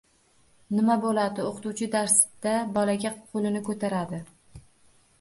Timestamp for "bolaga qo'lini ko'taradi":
2.81-4.25